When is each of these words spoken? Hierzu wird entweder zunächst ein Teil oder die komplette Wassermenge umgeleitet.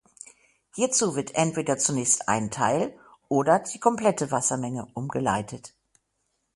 Hierzu 0.73 1.13
wird 1.15 1.35
entweder 1.35 1.77
zunächst 1.77 2.27
ein 2.27 2.49
Teil 2.49 2.91
oder 3.29 3.59
die 3.59 3.77
komplette 3.77 4.31
Wassermenge 4.31 4.87
umgeleitet. 4.95 5.75